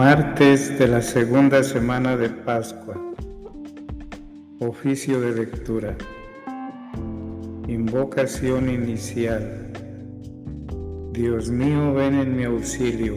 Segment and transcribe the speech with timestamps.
[0.00, 2.96] Martes de la segunda semana de Pascua.
[4.58, 5.94] Oficio de lectura.
[7.68, 9.70] Invocación inicial.
[11.12, 13.14] Dios mío, ven en mi auxilio.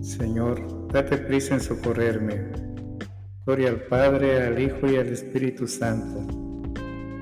[0.00, 2.40] Señor, date prisa en socorrerme.
[3.44, 6.26] Gloria al Padre, al Hijo y al Espíritu Santo,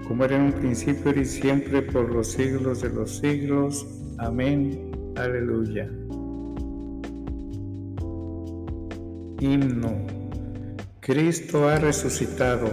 [0.07, 3.85] como era en un principio y siempre por los siglos de los siglos.
[4.19, 4.93] Amén.
[5.17, 5.91] Aleluya.
[9.45, 9.93] Himno.
[11.01, 12.67] Cristo ha resucitado.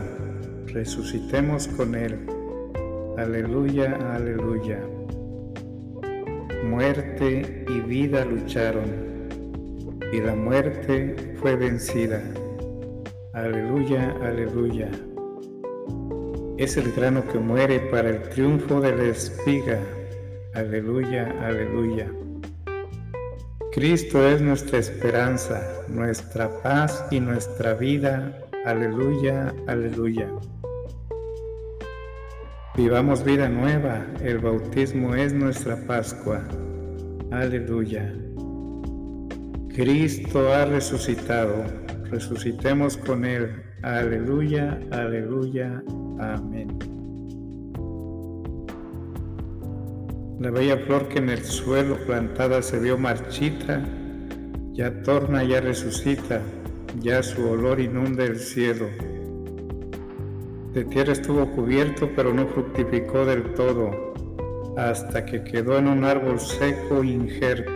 [0.67, 2.25] Resucitemos con Él.
[3.17, 4.80] Aleluya, aleluya.
[6.63, 8.85] Muerte y vida lucharon,
[10.13, 12.23] y la muerte fue vencida.
[13.33, 14.89] Aleluya, aleluya.
[16.58, 19.77] Es el grano que muere para el triunfo de la espiga.
[20.53, 22.09] Aleluya, aleluya.
[23.73, 28.38] Cristo es nuestra esperanza, nuestra paz y nuestra vida.
[28.66, 30.27] Aleluya, aleluya.
[32.75, 36.45] Vivamos vida nueva, el bautismo es nuestra Pascua.
[37.31, 38.14] Aleluya.
[39.73, 41.64] Cristo ha resucitado,
[42.09, 43.64] resucitemos con Él.
[43.83, 45.81] Aleluya, aleluya,
[46.19, 46.91] amén.
[50.42, 53.80] La bella flor que en el suelo plantada se vio marchita,
[54.73, 56.42] ya torna, ya resucita,
[57.00, 58.88] ya su olor inunda el cielo.
[60.73, 63.92] De tierra estuvo cubierto, pero no fructificó del todo,
[64.78, 67.72] hasta que quedó en un árbol seco injerto.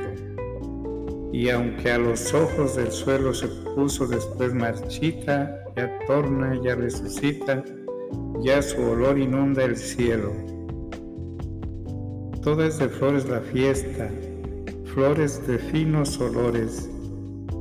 [1.32, 7.64] Y aunque a los ojos del suelo se puso después marchita, ya torna, ya resucita,
[8.42, 10.55] ya su olor inunda el cielo.
[12.46, 14.08] Toda es de flores la fiesta,
[14.94, 16.88] flores de finos olores,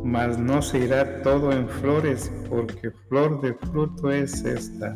[0.05, 4.95] mas no se irá todo en flores, porque flor de fruto es esta.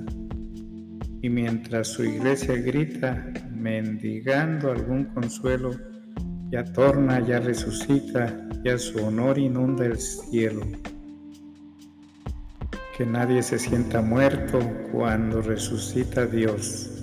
[1.22, 5.70] Y mientras su iglesia grita, mendigando algún consuelo,
[6.50, 10.66] ya torna, ya resucita, ya su honor inunda el cielo.
[12.94, 14.58] Que nadie se sienta muerto
[14.92, 16.97] cuando resucita Dios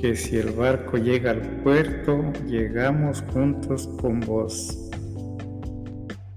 [0.00, 4.90] que si el barco llega al puerto, llegamos juntos con vos.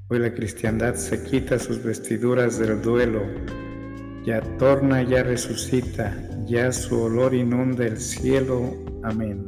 [0.09, 3.22] Hoy la cristiandad se quita sus vestiduras del duelo,
[4.25, 6.13] ya torna, ya resucita,
[6.46, 8.75] ya su olor inunda el cielo.
[9.03, 9.46] Amén.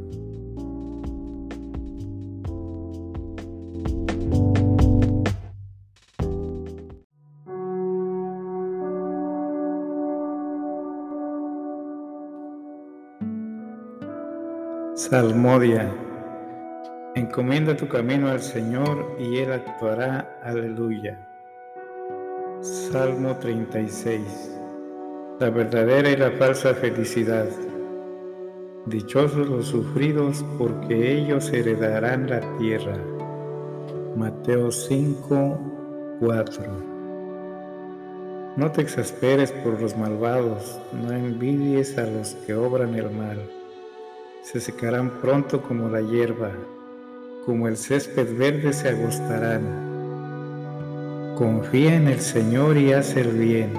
[15.08, 15.88] Salmodia.
[17.14, 20.36] Encomienda tu camino al Señor y Él actuará.
[20.42, 21.16] Aleluya.
[22.60, 24.50] Salmo 36.
[25.38, 27.46] La verdadera y la falsa felicidad.
[28.86, 32.98] Dichosos los sufridos porque ellos heredarán la tierra.
[34.16, 36.64] Mateo 5, 4.
[38.56, 43.55] No te exasperes por los malvados, no envidies a los que obran el mal
[44.52, 46.52] se secarán pronto como la hierba,
[47.44, 49.64] como el césped verde se agostarán.
[51.36, 53.72] Confía en el Señor y haz el bien.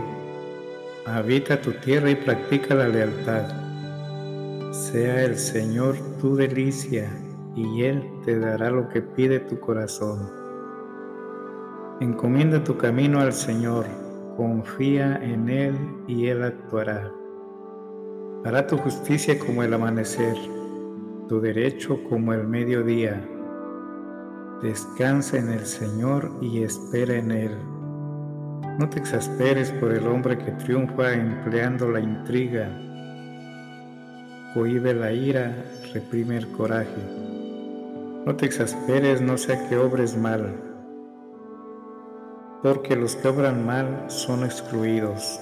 [1.06, 3.46] Habita tu tierra y practica la lealtad.
[4.74, 7.10] Sea el Señor tu delicia
[7.56, 10.30] y Él te dará lo que pide tu corazón.
[12.02, 13.86] Encomienda tu camino al Señor,
[14.36, 17.10] confía en Él y Él actuará.
[18.44, 20.57] Hará tu justicia como el amanecer
[21.28, 23.22] tu derecho como el mediodía.
[24.62, 27.58] Descansa en el Señor y espera en Él.
[28.80, 32.70] No te exasperes por el hombre que triunfa empleando la intriga.
[34.54, 35.54] Cohibe la ira,
[35.94, 37.02] reprime el coraje.
[38.26, 40.56] No te exasperes, no sea que obres mal,
[42.62, 45.40] porque los que obran mal son excluidos,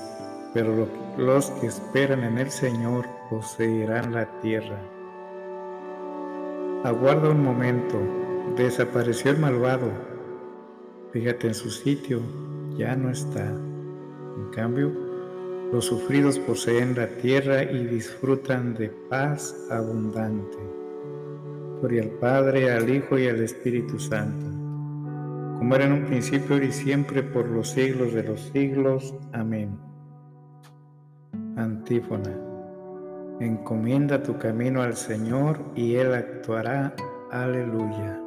[0.54, 0.88] pero
[1.18, 4.95] los que esperan en el Señor poseerán la tierra.
[6.86, 7.98] Aguarda un momento,
[8.56, 9.90] desapareció el malvado.
[11.12, 12.22] Fíjate en su sitio,
[12.78, 13.44] ya no está.
[13.44, 14.92] En cambio,
[15.74, 20.60] los sufridos poseen la tierra y disfrutan de paz abundante.
[21.80, 24.46] Gloria al Padre, al Hijo y al Espíritu Santo,
[25.58, 29.16] como era en un principio y siempre por los siglos de los siglos.
[29.34, 29.76] Amén.
[31.56, 32.45] Antífona.
[33.40, 36.96] Encomienda tu camino al Señor y Él actuará.
[37.32, 38.22] Aleluya.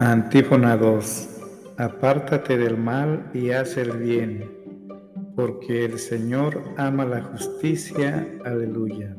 [0.00, 1.28] Antífona 2.
[1.76, 4.50] Apártate del mal y haz el bien,
[5.36, 8.26] porque el Señor ama la justicia.
[8.46, 9.14] Aleluya.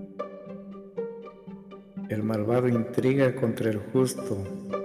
[2.13, 4.37] El malvado intriga contra el justo,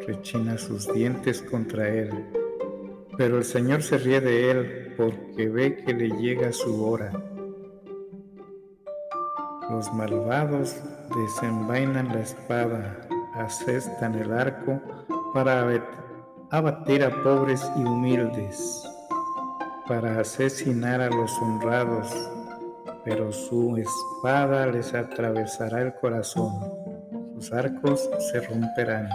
[0.06, 2.10] rechina sus dientes contra él.
[3.18, 7.12] Pero el Señor se ríe de él porque ve que le llega su hora.
[9.68, 10.74] Los malvados
[11.14, 14.80] desenvainan la espada, asestan el arco
[15.34, 15.68] para
[16.48, 18.88] abatir a pobres y humildes,
[19.86, 22.10] para asesinar a los honrados,
[23.04, 26.77] pero su espada les atravesará el corazón,
[27.40, 29.08] sus arcos se romperán.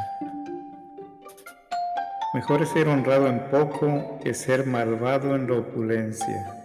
[2.33, 6.63] Mejor es ser honrado en poco que ser malvado en la opulencia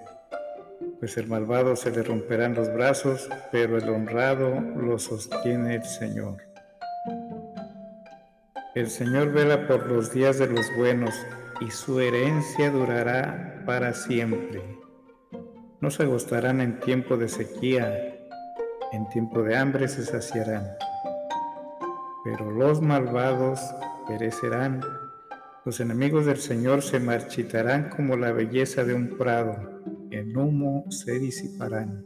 [0.99, 6.43] pues el malvado se le romperán los brazos, pero el honrado lo sostiene el Señor.
[8.75, 11.15] El Señor vela por los días de los buenos
[11.61, 14.63] y su herencia durará para siempre.
[15.81, 18.19] No se agostarán en tiempo de sequía,
[18.93, 20.67] en tiempo de hambre se saciarán.
[22.31, 23.59] Pero los malvados
[24.07, 24.83] perecerán,
[25.65, 29.81] los enemigos del Señor se marchitarán como la belleza de un prado
[30.11, 32.05] en humo se disiparán.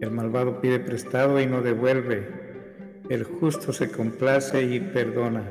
[0.00, 5.50] El malvado pide prestado y no devuelve, el justo se complace y perdona.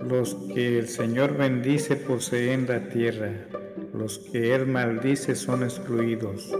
[0.00, 3.46] Los que el Señor bendice poseen la tierra,
[3.94, 6.52] los que Él maldice son excluidos.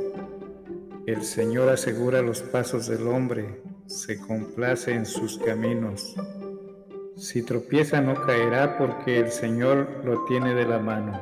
[1.09, 6.15] El Señor asegura los pasos del hombre, se complace en sus caminos.
[7.17, 11.19] Si tropieza no caerá porque el Señor lo tiene de la mano.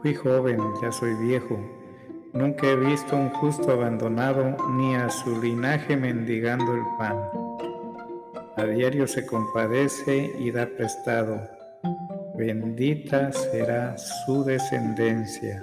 [0.00, 1.60] Fui joven, ya soy viejo.
[2.32, 7.18] Nunca he visto un justo abandonado ni a su linaje mendigando el pan.
[8.56, 11.38] A diario se compadece y da prestado.
[12.34, 15.62] Bendita será su descendencia.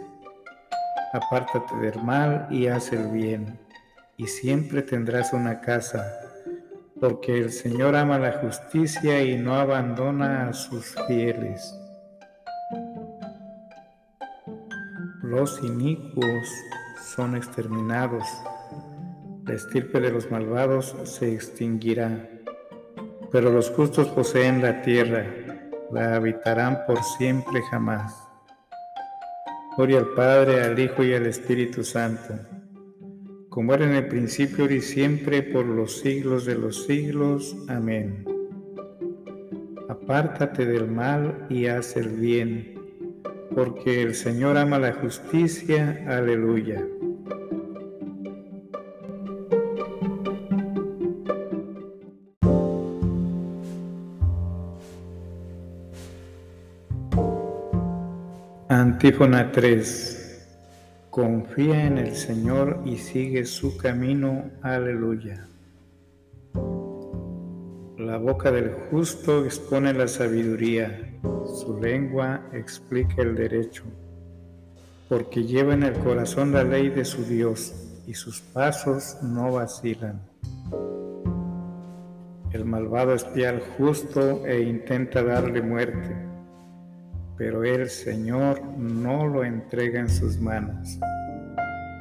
[1.14, 3.60] Apártate del mal y haz el bien,
[4.18, 6.06] y siempre tendrás una casa
[7.00, 11.76] porque el Señor ama la justicia y no abandona a sus fieles.
[15.22, 16.48] Los inicuos
[17.16, 18.24] son exterminados,
[19.46, 22.28] la estirpe de los malvados se extinguirá,
[23.32, 25.26] pero los justos poseen la tierra,
[25.92, 28.29] la habitarán por siempre jamás.
[29.80, 32.34] Gloria al Padre, al Hijo y al Espíritu Santo
[33.48, 37.56] como era en el principio y siempre, por los siglos de los siglos.
[37.70, 38.26] Amén.
[39.88, 42.76] Apártate del mal y haz el bien,
[43.56, 46.04] porque el Señor ama la justicia.
[46.10, 46.86] Aleluya.
[59.02, 64.52] Antífona 3 Confía en el Señor y sigue su camino.
[64.62, 65.48] Aleluya.
[67.98, 73.86] La boca del justo expone la sabiduría, su lengua explica el derecho,
[75.08, 77.74] porque lleva en el corazón la ley de su Dios
[78.06, 80.20] y sus pasos no vacilan.
[82.52, 86.29] El malvado espía al justo e intenta darle muerte
[87.40, 91.00] pero el Señor no lo entrega en sus manos.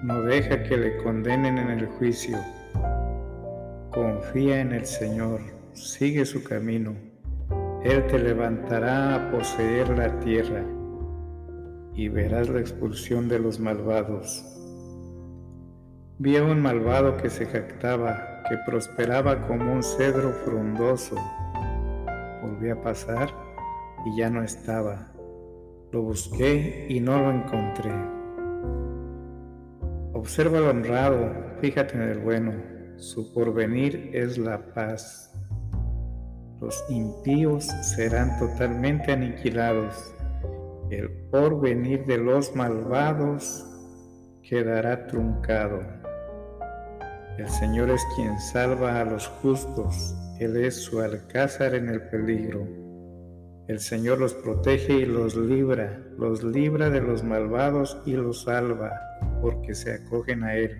[0.02, 2.36] No deja que le condenen en el juicio.
[3.92, 5.40] Confía en el Señor,
[5.74, 6.96] sigue su camino.
[7.84, 10.64] Él te levantará a poseer la tierra
[11.94, 14.44] y verás la expulsión de los malvados.
[16.18, 21.14] Vi a un malvado que se jactaba, que prosperaba como un cedro frondoso.
[22.42, 23.32] Volví a pasar
[24.04, 25.12] y ya no estaba
[25.92, 27.90] lo busqué y no lo encontré.
[30.12, 32.52] Observa al honrado, fíjate en el bueno,
[32.96, 35.32] su porvenir es la paz.
[36.60, 40.14] Los impíos serán totalmente aniquilados.
[40.90, 43.64] El porvenir de los malvados
[44.42, 45.80] quedará truncado.
[47.38, 52.87] El Señor es quien salva a los justos, Él es su alcázar en el peligro.
[53.68, 58.98] El Señor los protege y los libra, los libra de los malvados y los salva,
[59.42, 60.78] porque se acogen a Él.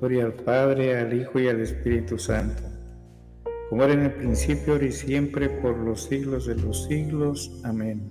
[0.00, 2.64] Gloria al Padre, al Hijo y al Espíritu Santo,
[3.70, 7.60] como era en el principio, ahora y siempre, por los siglos de los siglos.
[7.62, 8.10] Amén.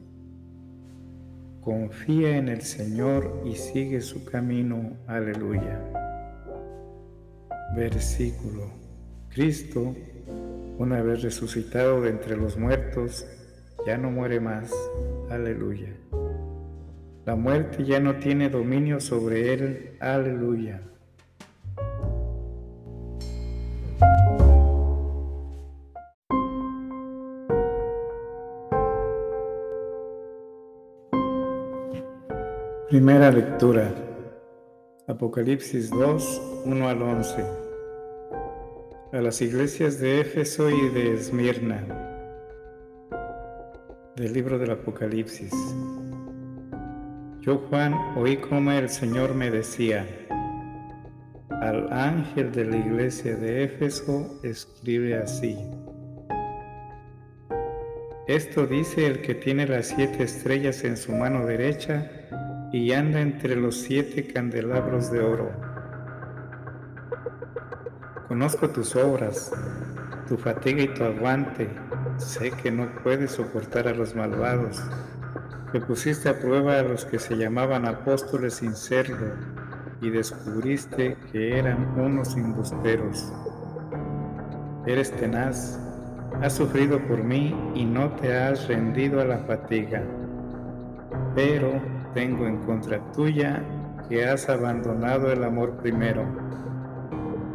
[1.59, 4.95] Confía en el Señor y sigue su camino.
[5.07, 5.77] Aleluya.
[7.75, 8.71] Versículo
[9.27, 9.93] Cristo,
[10.77, 13.25] una vez resucitado de entre los muertos,
[13.85, 14.71] ya no muere más.
[15.29, 15.89] Aleluya.
[17.25, 19.97] La muerte ya no tiene dominio sobre él.
[19.99, 20.81] Aleluya.
[32.89, 33.93] Primera lectura.
[35.07, 37.45] Apocalipsis 2, 1 al 11.
[39.13, 42.10] A las iglesias de Éfeso y de Esmirna.
[44.21, 45.51] Del libro del Apocalipsis.
[47.39, 50.05] Yo, Juan, oí como el Señor me decía,
[51.49, 55.57] al ángel de la iglesia de Éfeso escribe así.
[58.27, 62.11] Esto dice el que tiene las siete estrellas en su mano derecha
[62.71, 65.51] y anda entre los siete candelabros de oro.
[68.27, 69.51] Conozco tus obras,
[70.27, 71.67] tu fatiga y tu aguante.
[72.17, 74.81] Sé que no puedes soportar a los malvados,
[75.71, 79.33] que pusiste a prueba a los que se llamaban apóstoles sin serlo
[80.01, 83.31] y descubriste que eran unos embusteros.
[84.85, 85.79] Eres tenaz,
[86.41, 90.03] has sufrido por mí y no te has rendido a la fatiga.
[91.35, 91.81] Pero
[92.13, 93.63] tengo en contra tuya
[94.09, 96.25] que has abandonado el amor primero.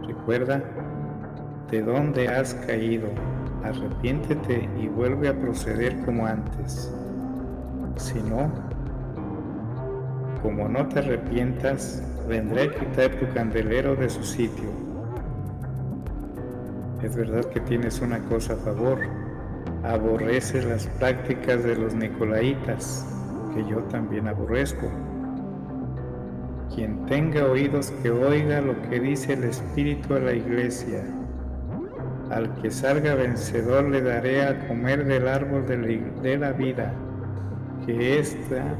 [0.06, 0.62] Recuerda
[1.70, 3.08] de dónde has caído,
[3.66, 6.92] arrepiéntete y vuelve a proceder como antes.
[7.96, 8.50] Si no,
[10.42, 14.70] como no te arrepientas, vendré a quitar tu candelero de su sitio.
[17.02, 18.98] Es verdad que tienes una cosa a favor,
[19.84, 23.06] aborreces las prácticas de los nicolaitas
[23.64, 24.90] yo también aborrezco.
[26.74, 31.04] Quien tenga oídos que oiga lo que dice el Espíritu a la iglesia.
[32.30, 36.92] Al que salga vencedor le daré a comer del árbol de la, vida,
[37.86, 38.74] que está,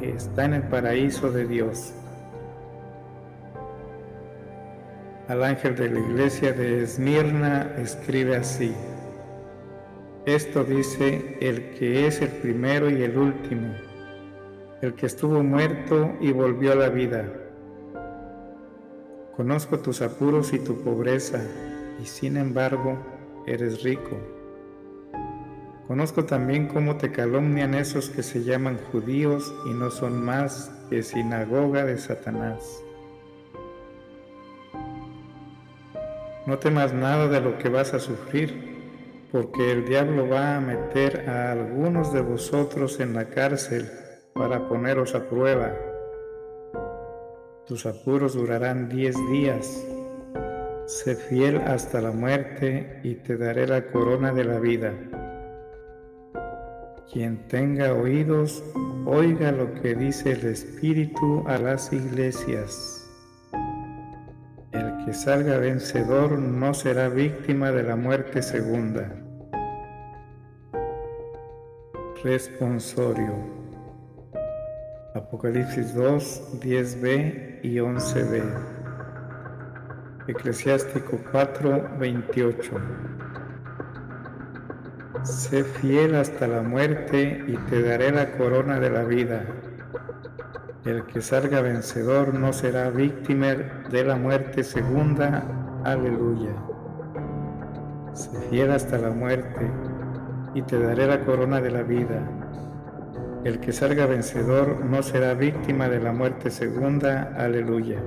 [0.00, 1.92] que está en el paraíso de Dios.
[5.28, 8.74] Al ángel de la iglesia de Esmirna escribe así.
[10.26, 13.74] Esto dice el que es el primero y el último,
[14.80, 17.26] el que estuvo muerto y volvió a la vida.
[19.36, 21.40] Conozco tus apuros y tu pobreza,
[22.00, 22.98] y sin embargo
[23.46, 24.18] eres rico.
[25.86, 31.02] Conozco también cómo te calumnian esos que se llaman judíos y no son más que
[31.02, 32.82] sinagoga de Satanás.
[36.46, 38.74] No temas nada de lo que vas a sufrir
[39.30, 43.90] porque el diablo va a meter a algunos de vosotros en la cárcel
[44.32, 45.72] para poneros a prueba.
[47.66, 49.84] Tus apuros durarán diez días.
[50.94, 54.92] Sé fiel hasta la muerte y te daré la corona de la vida.
[57.12, 58.62] Quien tenga oídos,
[59.04, 63.10] oiga lo que dice el Espíritu a las iglesias
[64.70, 69.16] El que salga vencedor no será víctima de la muerte segunda.
[72.22, 73.34] Responsorio.
[75.12, 78.73] Apocalipsis 2, 10b y 11b.
[80.26, 82.72] Eclesiástico 4, 28.
[85.22, 89.44] Sé fiel hasta la muerte y te daré la corona de la vida.
[90.86, 93.48] El que salga vencedor no será víctima
[93.90, 95.44] de la muerte segunda.
[95.84, 96.54] Aleluya.
[98.14, 99.70] Sé fiel hasta la muerte
[100.54, 102.26] y te daré la corona de la vida.
[103.44, 107.34] El que salga vencedor no será víctima de la muerte segunda.
[107.36, 108.02] Aleluya.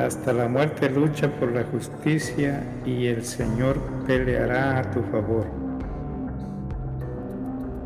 [0.00, 5.44] Hasta la muerte lucha por la justicia y el Señor peleará a tu favor.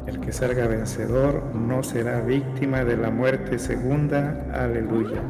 [0.07, 4.47] El que salga vencedor no será víctima de la muerte segunda.
[4.55, 5.23] Aleluya.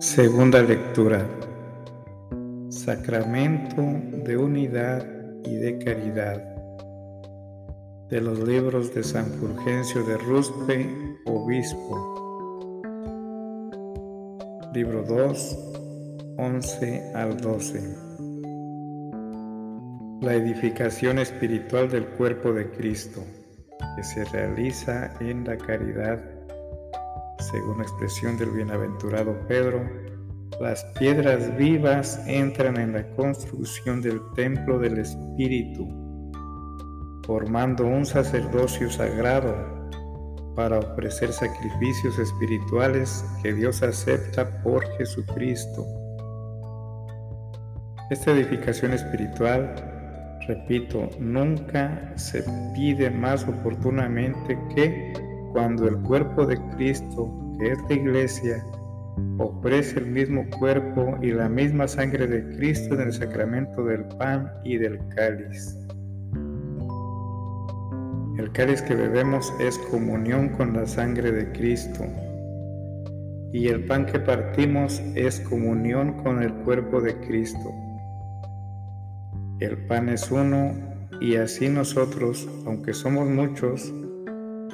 [0.00, 1.24] Segunda lectura.
[2.84, 3.80] Sacramento
[4.26, 5.06] de unidad
[5.42, 6.36] y de caridad.
[8.10, 12.82] De los libros de San Fulgencio de Ruspe, obispo.
[14.74, 17.96] Libro 2, 11 al 12.
[20.20, 23.22] La edificación espiritual del cuerpo de Cristo,
[23.96, 26.22] que se realiza en la caridad
[27.38, 29.80] según la expresión del bienaventurado Pedro,
[30.60, 35.88] las piedras vivas entran en la construcción del templo del Espíritu,
[37.26, 39.54] formando un sacerdocio sagrado
[40.54, 45.84] para ofrecer sacrificios espirituales que Dios acepta por Jesucristo.
[48.10, 49.74] Esta edificación espiritual,
[50.46, 52.44] repito, nunca se
[52.74, 55.12] pide más oportunamente que
[55.52, 58.64] cuando el cuerpo de Cristo, que es la iglesia,
[59.38, 64.50] ofrece el mismo cuerpo y la misma sangre de Cristo en el sacramento del pan
[64.64, 65.76] y del cáliz.
[68.38, 72.04] El cáliz que bebemos es comunión con la sangre de Cristo
[73.52, 77.72] y el pan que partimos es comunión con el cuerpo de Cristo.
[79.60, 80.72] El pan es uno
[81.20, 83.92] y así nosotros, aunque somos muchos,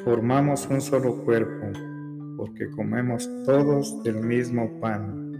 [0.05, 1.90] formamos un solo cuerpo
[2.41, 5.31] porque comemos todos del mismo pan.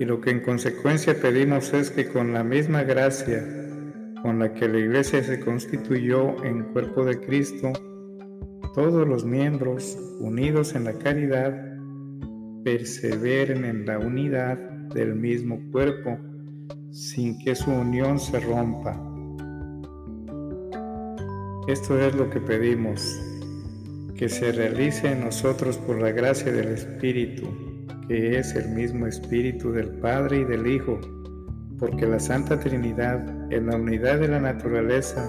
[0.00, 3.44] Y lo que en consecuencia pedimos es que con la misma gracia
[4.22, 7.74] con la que la iglesia se constituyó en cuerpo de Cristo,
[8.74, 11.54] todos los miembros unidos en la caridad
[12.64, 14.56] perseveren en la unidad
[14.94, 16.16] del mismo cuerpo
[16.90, 18.98] sin que su unión se rompa.
[21.68, 23.20] Esto es lo que pedimos,
[24.16, 27.46] que se realice en nosotros por la gracia del Espíritu,
[28.08, 30.98] que es el mismo Espíritu del Padre y del Hijo,
[31.78, 35.28] porque la Santa Trinidad, en la unidad de la naturaleza,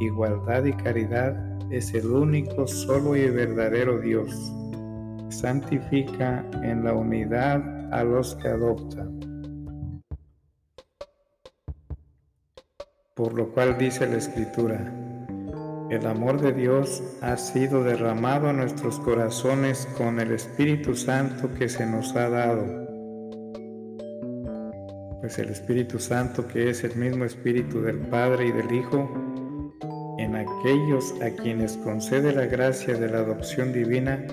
[0.00, 1.36] igualdad y caridad,
[1.70, 4.52] es el único, solo y verdadero Dios.
[5.28, 9.08] Santifica en la unidad a los que adopta.
[13.14, 15.01] Por lo cual dice la Escritura,
[15.92, 21.68] el amor de Dios ha sido derramado a nuestros corazones con el Espíritu Santo que
[21.68, 22.64] se nos ha dado.
[25.20, 29.06] Pues el Espíritu Santo, que es el mismo Espíritu del Padre y del Hijo,
[30.16, 34.24] en aquellos a quienes concede la gracia de la adopción divina,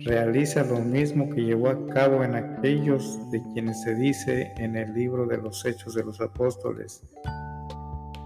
[0.00, 4.92] realiza lo mismo que llevó a cabo en aquellos de quienes se dice en el
[4.94, 7.04] libro de los Hechos de los Apóstoles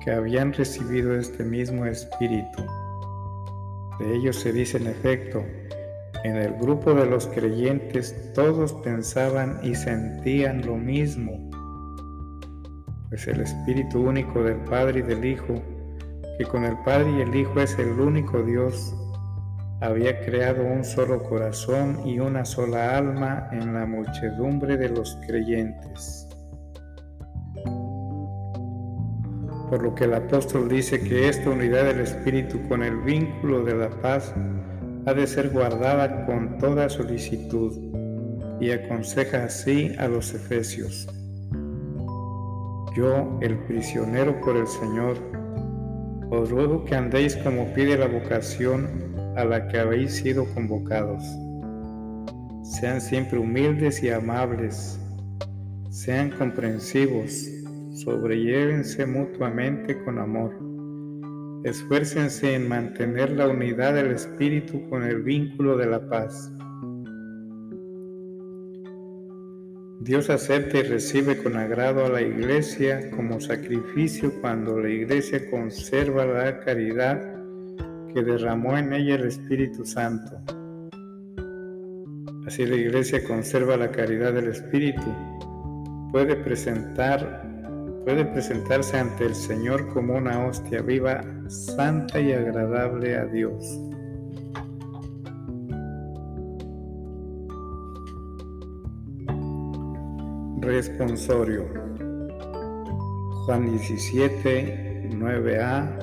[0.07, 2.65] que habían recibido este mismo espíritu.
[3.99, 5.45] De ellos se dice en efecto,
[6.23, 11.51] en el grupo de los creyentes todos pensaban y sentían lo mismo,
[13.09, 15.61] pues el Espíritu único del Padre y del Hijo,
[16.39, 18.95] que con el Padre y el Hijo es el único Dios,
[19.81, 26.29] había creado un solo corazón y una sola alma en la muchedumbre de los creyentes.
[29.77, 33.75] Por lo que el apóstol dice que esta unidad del Espíritu con el vínculo de
[33.75, 34.33] la paz
[35.05, 37.77] ha de ser guardada con toda solicitud
[38.59, 41.07] y aconseja así a los efesios.
[42.97, 45.19] Yo, el prisionero por el Señor,
[46.31, 48.89] os ruego que andéis como pide la vocación
[49.37, 51.23] a la que habéis sido convocados.
[52.63, 54.99] Sean siempre humildes y amables,
[55.91, 57.47] sean comprensivos,
[57.97, 60.53] sobrellévense mutuamente con amor.
[61.65, 66.53] Esfuércense en mantener la unidad del Espíritu con el vínculo de la paz.
[70.01, 76.27] Dios acepta y recibe con agrado a la iglesia como sacrificio cuando la iglesia conserva
[76.27, 77.21] la caridad
[78.13, 80.37] que derramó en ella el Espíritu Santo.
[82.47, 85.03] Así la iglesia conserva la caridad del Espíritu,
[86.13, 87.56] puede presentar
[88.07, 93.81] puede presentarse ante el Señor como una hostia viva, santa y agradable a Dios.
[100.61, 101.67] Responsorio.
[103.45, 105.99] Juan 17, 9a,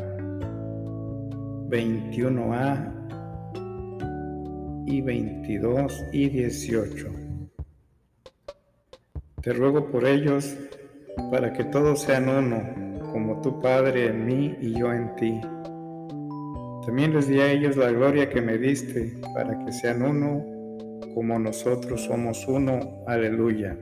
[1.69, 2.91] 21a
[4.87, 7.07] y 22 y 18.
[9.41, 10.57] Te ruego por ellos
[11.33, 12.61] para que todos sean uno,
[13.11, 15.41] como tu Padre en mí y yo en ti.
[16.85, 20.45] También les di a ellos la gloria que me diste, para que sean uno,
[21.15, 23.03] como nosotros somos uno.
[23.07, 23.75] Aleluya.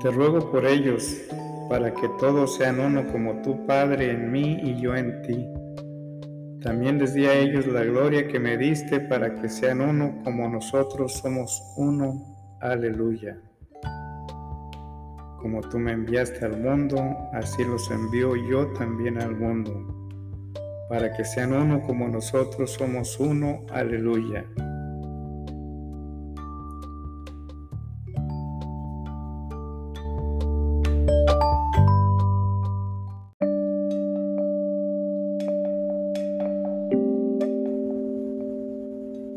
[0.00, 1.20] Te ruego por ellos,
[1.68, 5.48] para que todos sean uno, como tu Padre en mí y yo en ti.
[6.62, 10.48] También les di a ellos la gloria que me diste, para que sean uno, como
[10.48, 12.22] nosotros somos uno.
[12.60, 13.36] Aleluya.
[15.44, 16.96] Como tú me enviaste al mundo,
[17.34, 19.70] así los envío yo también al mundo,
[20.88, 23.60] para que sean uno como nosotros somos uno.
[23.70, 24.46] Aleluya.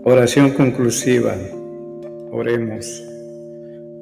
[0.05, 1.35] Oración conclusiva.
[2.31, 3.06] Oremos.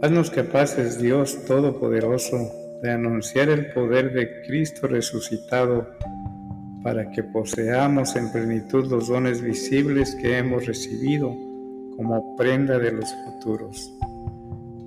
[0.01, 2.37] Haznos capaces, Dios Todopoderoso,
[2.81, 5.87] de anunciar el poder de Cristo resucitado
[6.83, 11.29] para que poseamos en plenitud los dones visibles que hemos recibido
[11.95, 13.91] como prenda de los futuros.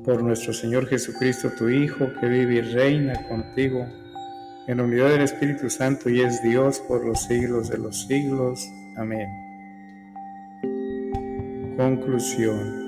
[0.05, 3.87] Por nuestro Señor Jesucristo, tu Hijo, que vive y reina contigo
[4.69, 8.71] en unidad del Espíritu Santo y es Dios por los siglos de los siglos.
[8.97, 9.29] Amén.
[11.77, 12.88] Conclusión.